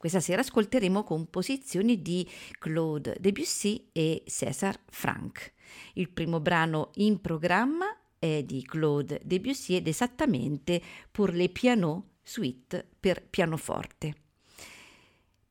[0.00, 2.26] Questa sera ascolteremo composizioni di
[2.58, 5.52] Claude Debussy e César Franck.
[5.92, 7.84] Il primo brano in programma
[8.18, 14.14] è di Claude Debussy ed esattamente Pour les pianos suite per pianoforte.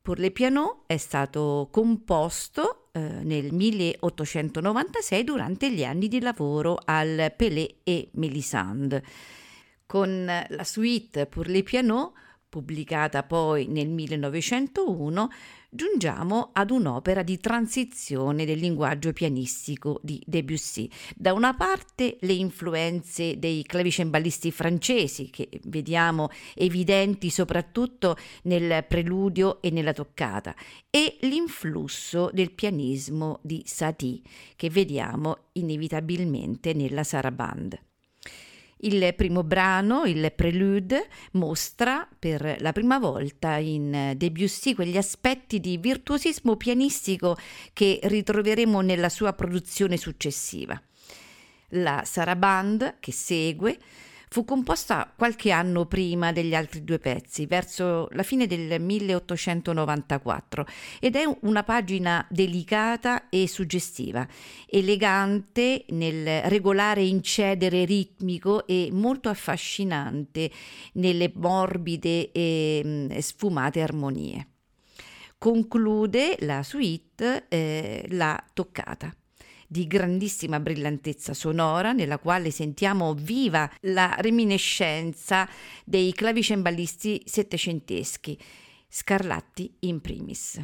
[0.01, 7.35] Pour les pianos è stato composto eh, nel 1896 durante gli anni di lavoro al
[7.37, 9.03] Pelé e Melisande.
[9.85, 12.13] Con la suite Pour les pianos
[12.49, 15.29] pubblicata poi nel 1901,
[15.69, 20.89] giungiamo ad un'opera di transizione del linguaggio pianistico di Debussy.
[21.15, 29.69] Da una parte le influenze dei clavicembalisti francesi, che vediamo evidenti soprattutto nel preludio e
[29.69, 30.55] nella toccata,
[30.89, 34.21] e l'influsso del pianismo di Satie,
[34.55, 37.88] che vediamo inevitabilmente nella sarabande.
[38.81, 45.77] Il primo brano, il Prelude, mostra per la prima volta in Debussy quegli aspetti di
[45.77, 47.37] virtuosismo pianistico
[47.73, 50.81] che ritroveremo nella sua produzione successiva.
[51.73, 53.77] La Sarabande, che segue,
[54.29, 60.65] fu composta qualche anno prima degli altri due pezzi, verso la fine del 1894,
[60.99, 64.27] ed è una pagina delicata e suggestiva,
[64.67, 70.51] elegante nel regolare incedere ritmico e molto affascinante
[70.93, 74.47] nelle morbide e mm, sfumate armonie.
[75.39, 79.13] Conclude la suite eh, la toccata
[79.71, 85.47] di grandissima brillantezza sonora nella quale sentiamo viva la reminiscenza
[85.85, 88.35] dei clavicembalisti settecenteschi,
[88.87, 90.59] Scarlatti in primis.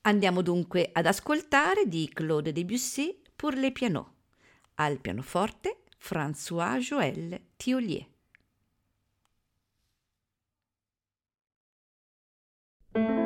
[0.00, 4.06] Andiamo dunque ad ascoltare di Claude Debussy Pour les pianos,
[4.74, 8.10] al pianoforte François-Joël Thiolier.
[12.94, 13.21] thank you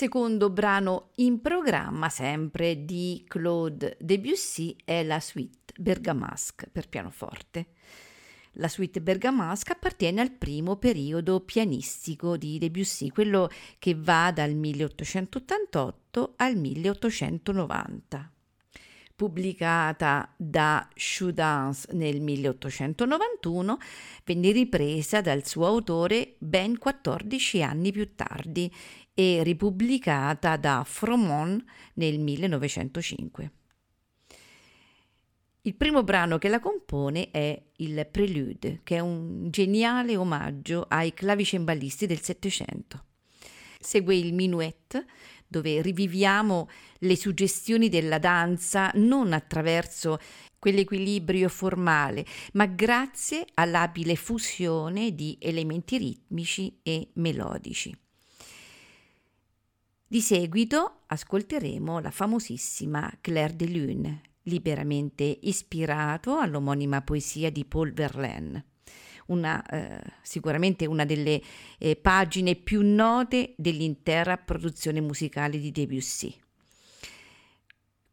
[0.00, 7.66] secondo brano in programma, sempre di Claude Debussy, è la suite Bergamasque per pianoforte.
[8.52, 16.32] La suite Bergamasque appartiene al primo periodo pianistico di Debussy, quello che va dal 1888
[16.36, 18.32] al 1890
[19.20, 23.76] pubblicata da Choudans nel 1891,
[24.24, 28.74] venne ripresa dal suo autore ben 14 anni più tardi
[29.14, 31.64] e ripubblicata da Fromont
[31.94, 33.52] nel 1905.
[35.62, 41.12] Il primo brano che la compone è il Prelude, che è un geniale omaggio ai
[41.12, 43.04] clavicembalisti del Settecento.
[43.78, 45.04] Segue il Minuet,
[45.46, 46.68] dove riviviamo
[47.00, 50.18] le suggestioni della danza non attraverso
[50.58, 57.94] quell'equilibrio formale, ma grazie all'abile fusione di elementi ritmici e melodici.
[60.12, 68.64] Di seguito ascolteremo la famosissima Claire de Lune, liberamente ispirato all'omonima poesia di Paul Verlaine.
[69.26, 71.40] Una, eh, sicuramente una delle
[71.78, 76.34] eh, pagine più note dell'intera produzione musicale di Debussy.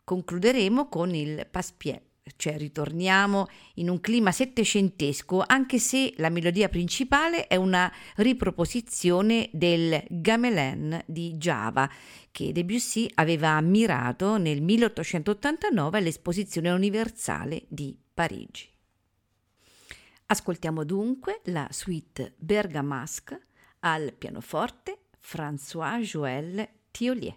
[0.04, 2.00] Concluderemo con il Paspier,
[2.36, 10.03] cioè ritorniamo in un clima settecentesco, anche se la melodia principale è una riproposizione del
[10.10, 11.89] Gamelin di Java,
[12.31, 18.69] che Debussy aveva ammirato nel 1889 all'Esposizione universale di Parigi.
[20.27, 23.48] Ascoltiamo dunque la suite Bergamasque
[23.79, 27.36] al pianoforte François-Joël Thiolier.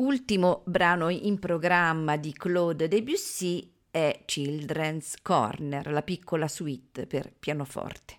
[0.00, 8.16] Ultimo brano in programma di Claude Debussy è Children's Corner, la piccola suite per pianoforte.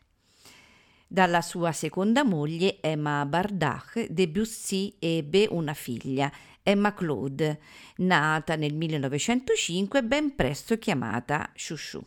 [1.08, 6.30] Dalla sua seconda moglie Emma Bardach, Debussy ebbe una figlia,
[6.64, 7.62] Emma Claude,
[8.00, 12.04] nata nel 1905 ben presto chiamata Chouchou.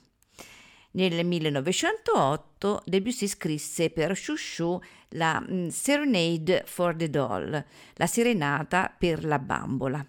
[0.94, 4.78] Nel 1908 Debussy scrisse per Chouchou
[5.10, 7.64] la mm, Serenade for the Doll,
[7.94, 10.04] la serenata per la bambola.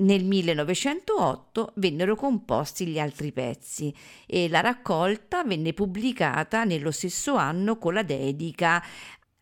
[0.00, 3.94] Nel 1908 vennero composti gli altri pezzi
[4.26, 8.82] e la raccolta venne pubblicata nello stesso anno con la dedica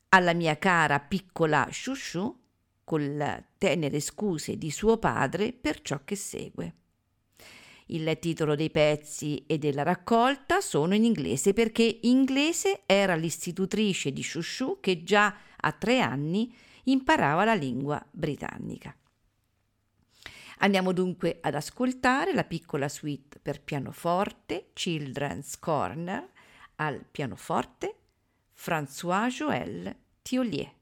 [0.08, 2.36] alla mia cara piccola Chouchou
[2.82, 6.74] con tenere scuse di suo padre per ciò che segue.
[7.86, 14.22] Il titolo dei pezzi e della raccolta sono in inglese perché inglese era l'istitutrice di
[14.24, 16.52] Chouchou che già a tre anni
[16.84, 18.94] imparava la lingua britannica.
[20.58, 26.28] Andiamo dunque ad ascoltare la piccola suite per pianoforte Children's Corner
[26.76, 27.94] al pianoforte
[28.54, 30.75] François Joël Thiolier.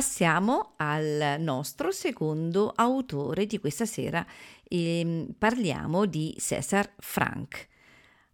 [0.00, 4.24] Passiamo al nostro secondo autore di questa sera.
[4.66, 7.68] E ehm, parliamo di César Franck.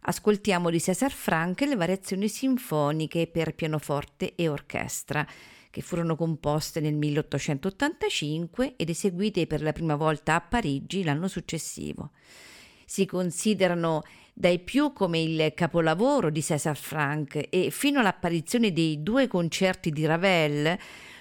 [0.03, 5.27] Ascoltiamo di César Franck le variazioni sinfoniche per pianoforte e orchestra,
[5.69, 12.11] che furono composte nel 1885 ed eseguite per la prima volta a Parigi l'anno successivo.
[12.85, 14.03] Si considerano
[14.33, 20.05] dai più come il capolavoro di César Franck e fino all'apparizione dei due concerti di
[20.05, 20.79] Ravel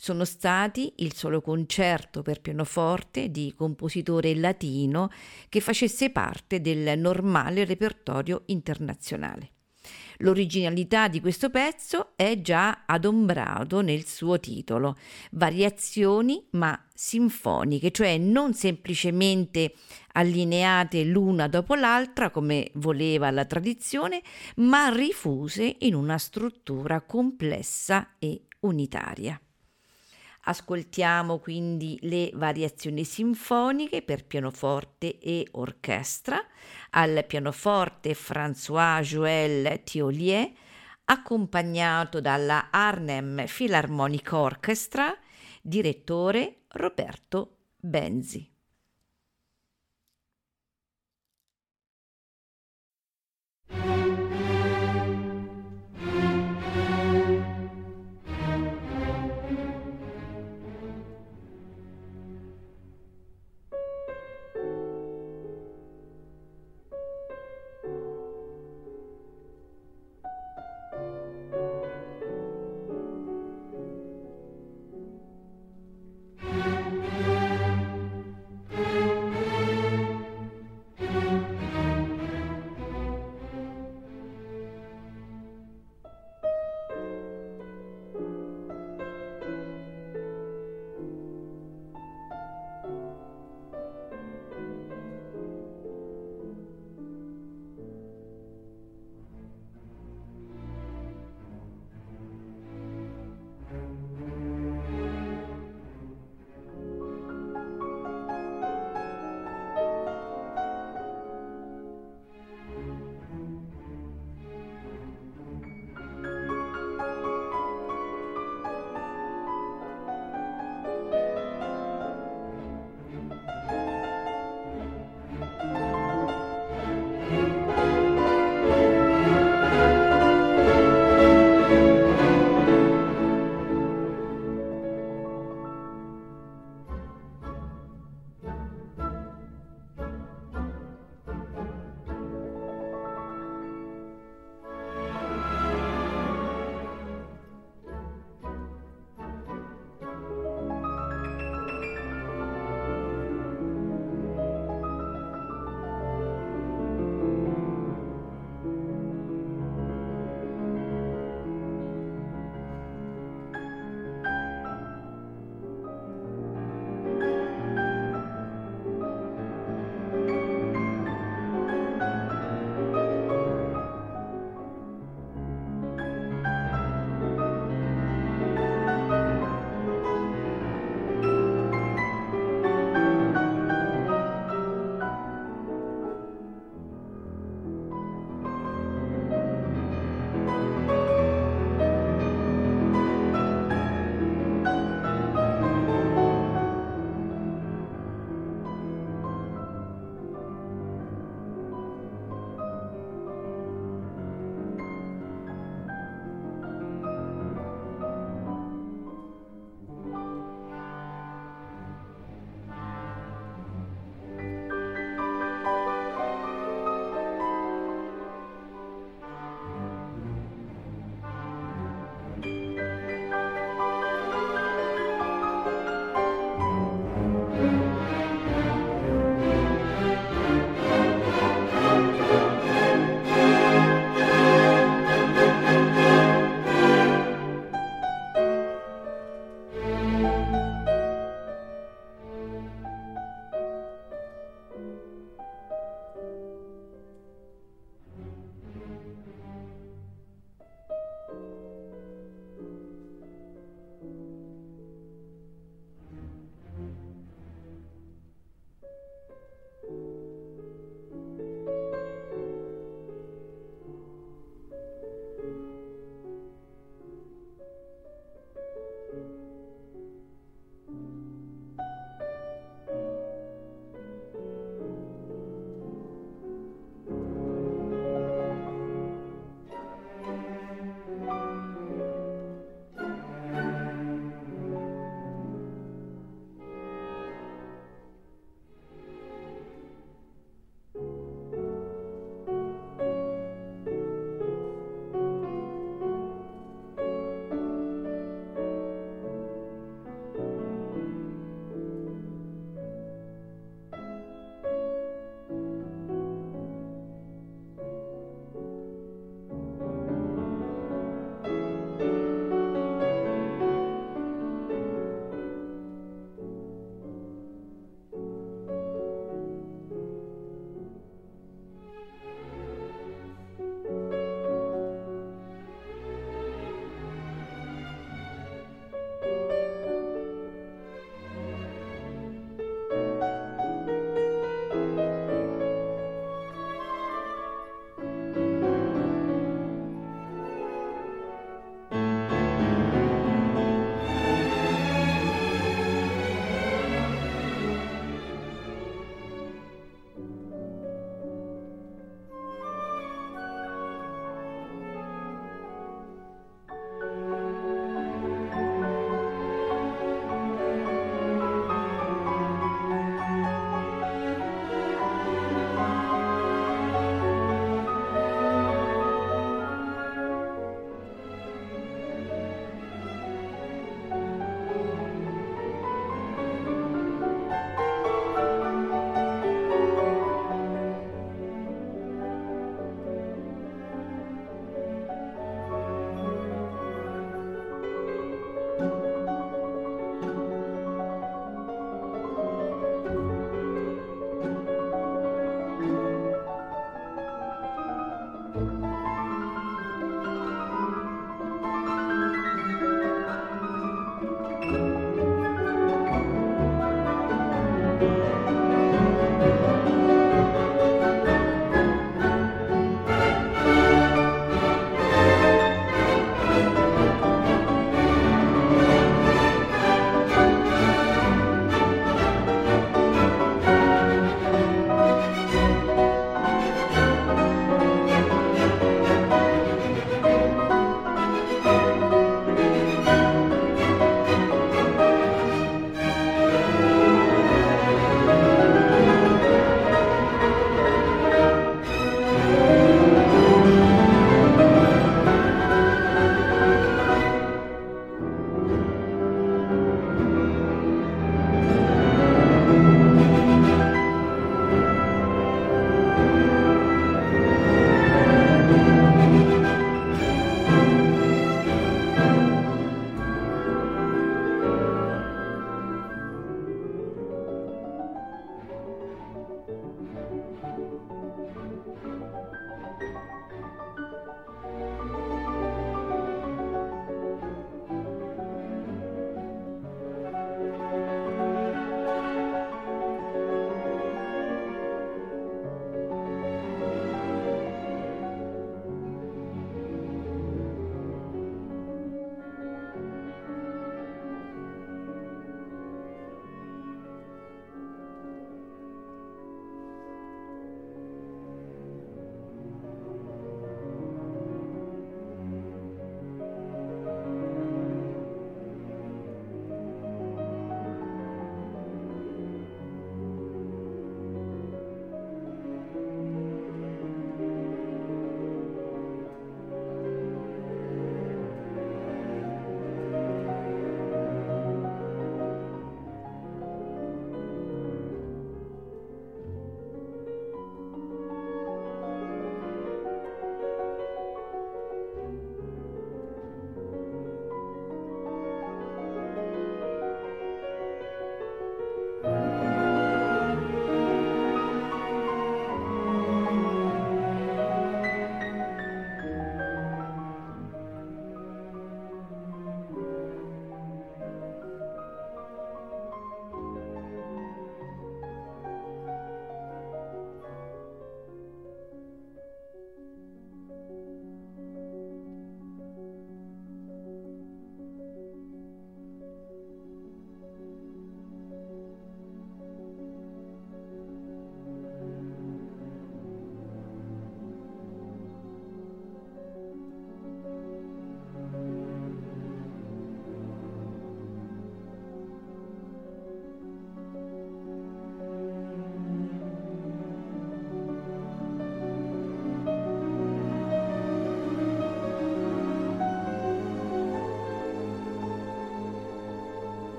[0.00, 5.10] sono stati il solo concerto per pianoforte di compositore latino
[5.48, 9.50] che facesse parte del normale repertorio internazionale.
[10.18, 14.96] L'originalità di questo pezzo è già adombrato nel suo titolo,
[15.32, 19.74] variazioni ma sinfoniche, cioè non semplicemente
[20.12, 24.22] allineate l'una dopo l'altra come voleva la tradizione,
[24.56, 29.40] ma rifuse in una struttura complessa e unitaria.
[30.48, 36.42] Ascoltiamo quindi le variazioni sinfoniche per pianoforte e orchestra,
[36.92, 40.50] al pianoforte François-Joël Thiolier,
[41.04, 45.14] accompagnato dalla Arnhem Philharmonic Orchestra,
[45.60, 48.50] direttore Roberto Benzi.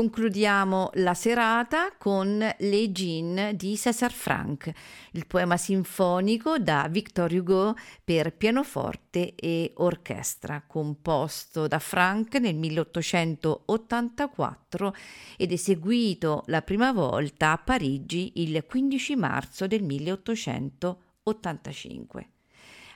[0.00, 4.72] Concludiamo la serata con Le Jean di César Franck,
[5.10, 14.94] il poema sinfonico da Victor Hugo per pianoforte e orchestra, composto da Franck nel 1884
[15.36, 22.28] ed eseguito la prima volta a Parigi il 15 marzo del 1885.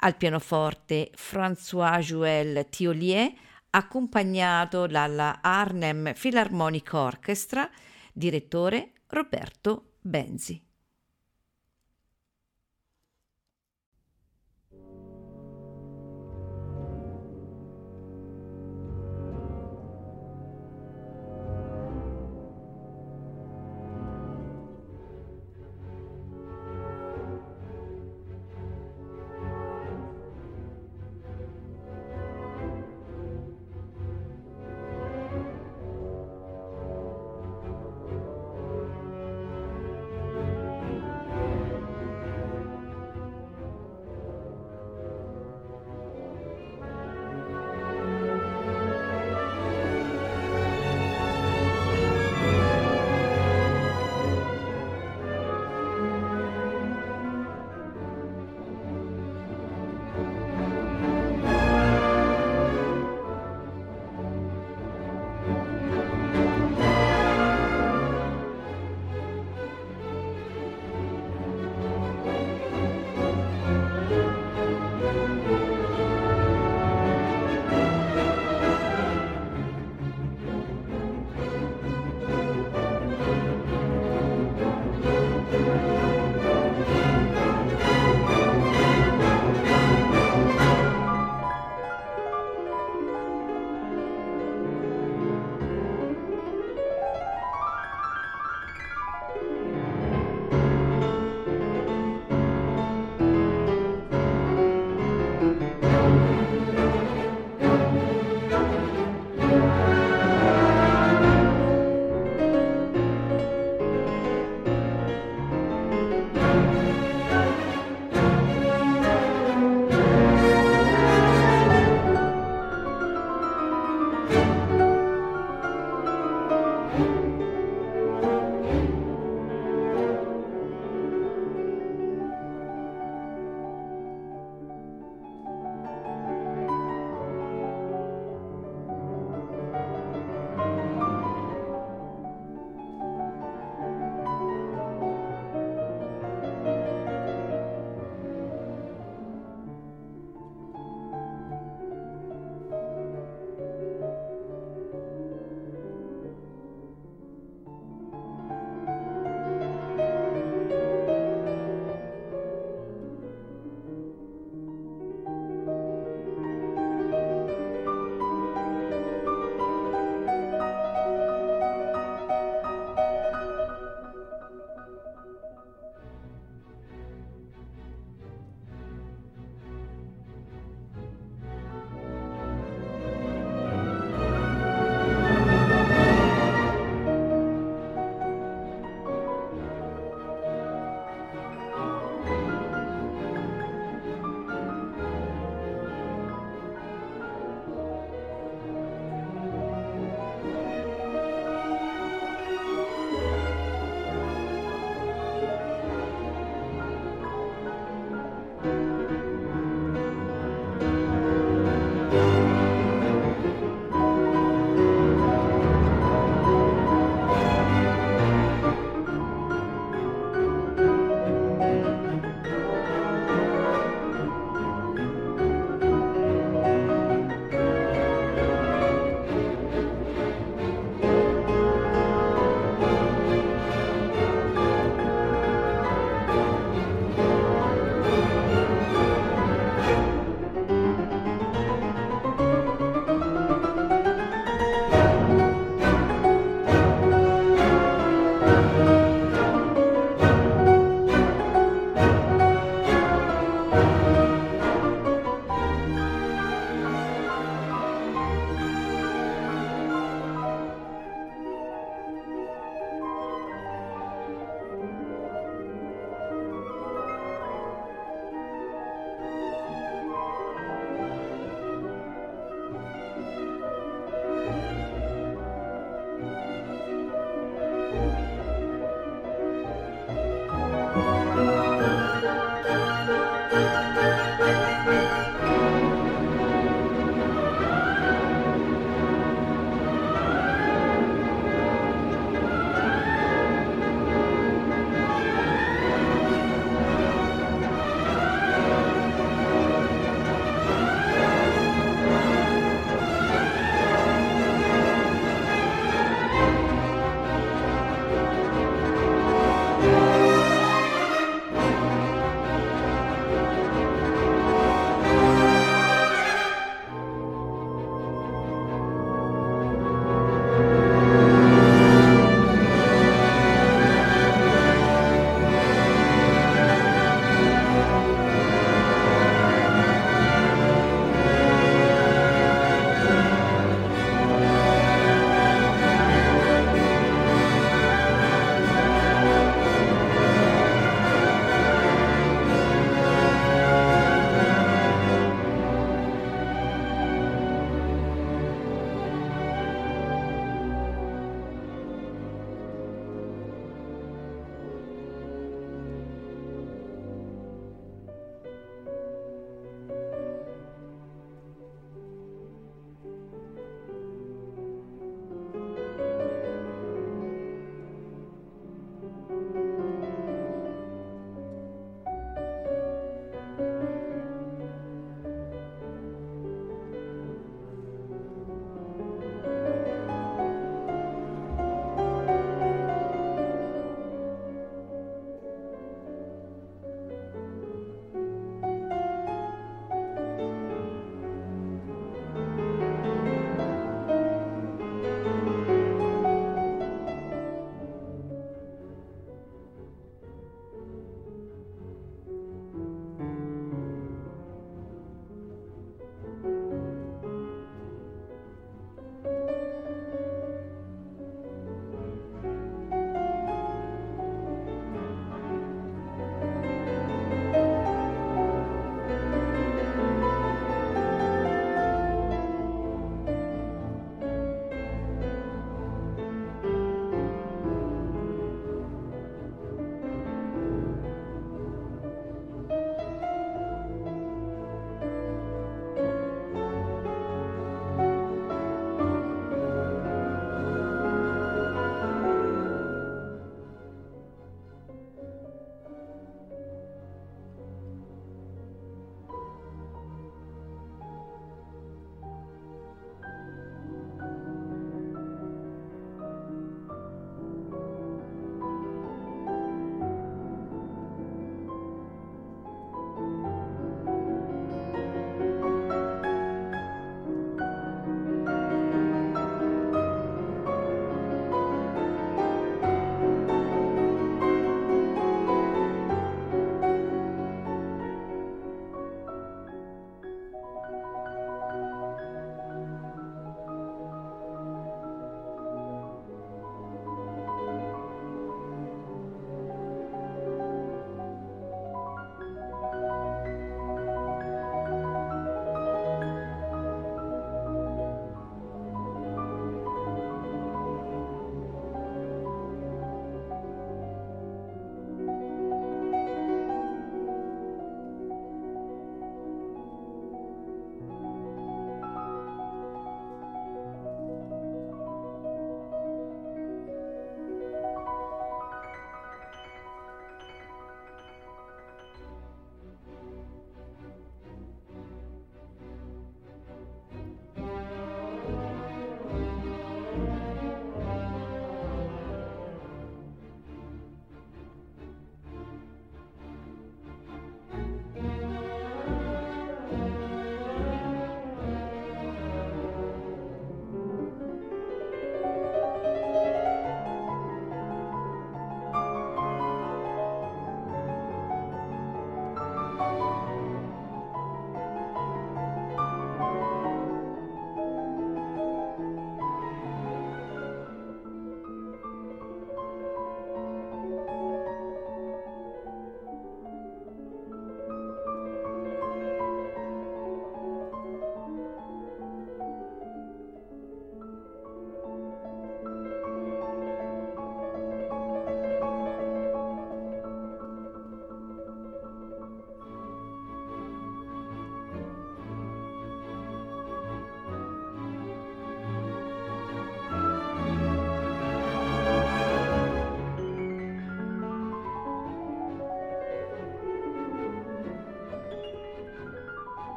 [0.00, 3.32] Al pianoforte François-Joël Thiolier
[3.70, 7.68] accompagnato dalla Arnhem Philharmonic Orchestra,
[8.12, 10.67] direttore Roberto Benzi.